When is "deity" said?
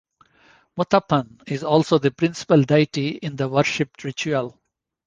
2.63-3.09